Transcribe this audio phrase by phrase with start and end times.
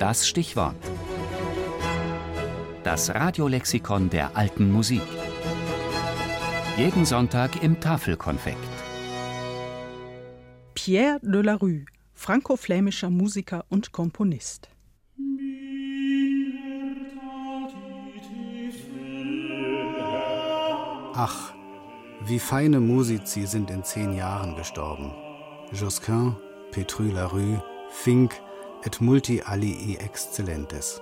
[0.00, 0.76] Das Stichwort.
[2.84, 5.02] Das Radiolexikon der alten Musik.
[6.78, 8.56] Jeden Sonntag im Tafelkonfekt.
[10.72, 11.84] Pierre de la Rue,
[12.14, 14.70] franco-flämischer Musiker und Komponist.
[21.12, 21.52] Ach,
[22.24, 25.12] wie feine Musici sind in zehn Jahren gestorben.
[25.74, 26.34] Josquin,
[26.70, 28.40] Petru Larue, Fink
[28.84, 31.00] et multi alii excellentes.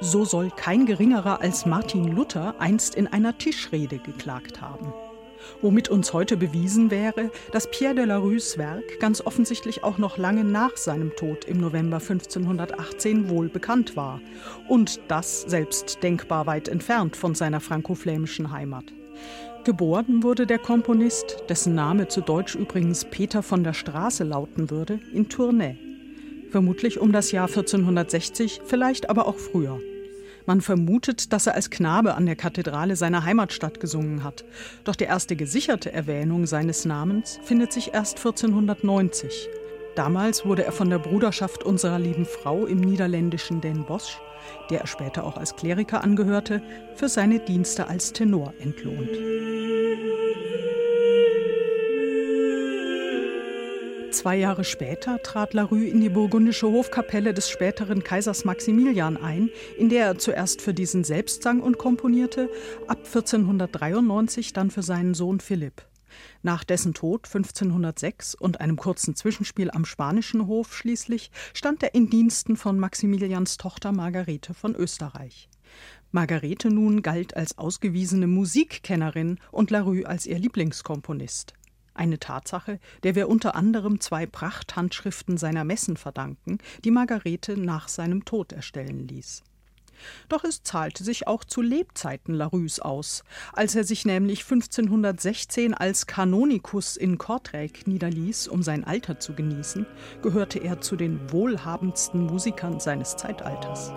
[0.00, 4.92] So soll kein geringerer als Martin Luther einst in einer Tischrede geklagt haben.
[5.62, 10.18] Womit uns heute bewiesen wäre, dass Pierre de la Rues Werk ganz offensichtlich auch noch
[10.18, 14.20] lange nach seinem Tod im November 1518 wohl bekannt war
[14.68, 18.84] und das selbst denkbar weit entfernt von seiner franco-flämischen Heimat.
[19.64, 25.00] Geboren wurde der Komponist, dessen Name zu Deutsch übrigens Peter von der Straße lauten würde,
[25.12, 25.85] in Tournai.
[26.56, 29.78] Vermutlich um das Jahr 1460, vielleicht aber auch früher.
[30.46, 34.42] Man vermutet, dass er als Knabe an der Kathedrale seiner Heimatstadt gesungen hat.
[34.84, 39.50] Doch die erste gesicherte Erwähnung seines Namens findet sich erst 1490.
[39.96, 44.18] Damals wurde er von der Bruderschaft unserer lieben Frau im niederländischen Den Bosch,
[44.70, 46.62] der er später auch als Kleriker angehörte,
[46.94, 49.10] für seine Dienste als Tenor entlohnt.
[54.26, 59.88] Zwei Jahre später trat Larue in die burgundische Hofkapelle des späteren Kaisers Maximilian ein, in
[59.88, 62.50] der er zuerst für diesen selbst sang und komponierte,
[62.88, 65.86] ab 1493 dann für seinen Sohn Philipp.
[66.42, 72.10] Nach dessen Tod 1506 und einem kurzen Zwischenspiel am spanischen Hof schließlich stand er in
[72.10, 75.48] Diensten von Maximilians Tochter Margarete von Österreich.
[76.10, 81.54] Margarete nun galt als ausgewiesene Musikkennerin und Larue als ihr Lieblingskomponist.
[81.96, 88.24] Eine Tatsache, der wir unter anderem zwei Prachthandschriften seiner Messen verdanken, die Margarete nach seinem
[88.24, 89.42] Tod erstellen ließ.
[90.28, 93.24] Doch es zahlte sich auch zu Lebzeiten Larues aus.
[93.54, 99.86] Als er sich nämlich 1516 als Kanonikus in Kortrijk niederließ, um sein Alter zu genießen,
[100.20, 103.92] gehörte er zu den wohlhabendsten Musikern seines Zeitalters.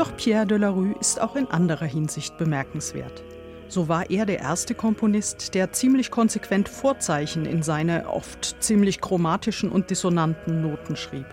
[0.00, 3.22] Doch Pierre de la Rue ist auch in anderer Hinsicht bemerkenswert.
[3.68, 9.70] So war er der erste Komponist, der ziemlich konsequent Vorzeichen in seine oft ziemlich chromatischen
[9.70, 11.26] und dissonanten Noten schrieb.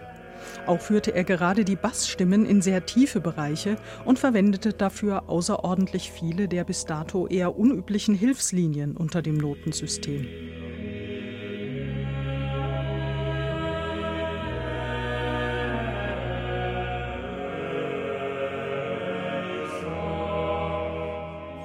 [0.66, 6.50] Auch führte er gerade die Bassstimmen in sehr tiefe Bereiche und verwendete dafür außerordentlich viele
[6.50, 10.28] der bis dato eher unüblichen Hilfslinien unter dem Notensystem.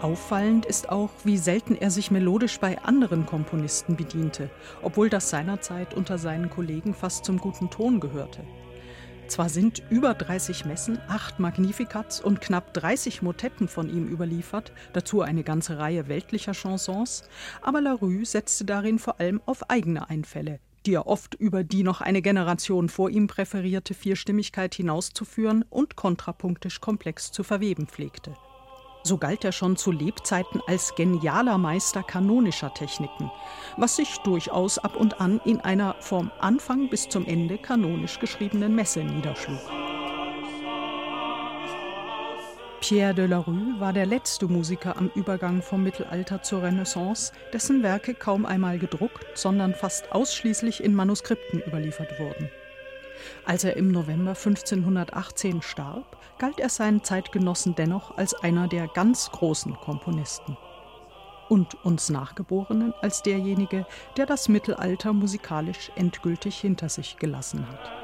[0.03, 4.51] Auffallend ist auch, wie selten er sich melodisch bei anderen Komponisten bediente,
[4.83, 8.43] obwohl das seinerzeit unter seinen Kollegen fast zum guten Ton gehörte.
[9.29, 15.23] Zwar sind über 30 Messen, acht Magnificats und knapp 30 Motetten von ihm überliefert, dazu
[15.23, 17.23] eine ganze Reihe weltlicher Chansons,
[17.63, 22.01] aber Larue setzte darin vor allem auf eigene Einfälle, die er oft über die noch
[22.01, 28.35] eine Generation vor ihm präferierte Vierstimmigkeit hinauszuführen und kontrapunktisch komplex zu verweben pflegte.
[29.05, 33.31] So galt er schon zu Lebzeiten als genialer Meister kanonischer Techniken,
[33.77, 38.75] was sich durchaus ab und an in einer vom Anfang bis zum Ende kanonisch geschriebenen
[38.75, 39.59] Messe niederschlug.
[42.81, 47.83] Pierre de la Rue war der letzte Musiker am Übergang vom Mittelalter zur Renaissance, dessen
[47.83, 52.51] Werke kaum einmal gedruckt, sondern fast ausschließlich in Manuskripten überliefert wurden.
[53.45, 59.31] Als er im November 1518 starb, galt er seinen Zeitgenossen dennoch als einer der ganz
[59.31, 60.57] großen Komponisten.
[61.49, 68.02] Und uns Nachgeborenen als derjenige, der das Mittelalter musikalisch endgültig hinter sich gelassen hat.